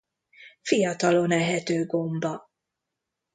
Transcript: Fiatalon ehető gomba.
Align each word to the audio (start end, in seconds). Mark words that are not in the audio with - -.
Fiatalon 0.61 1.31
ehető 1.31 1.85
gomba. 1.85 2.49